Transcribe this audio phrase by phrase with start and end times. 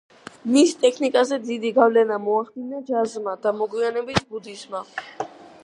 [0.53, 4.83] მის ტექნიკაზე დიდი გავლენა მოახდინა ჯაზმა და, მოგვიანებით, ბუდიზმმა.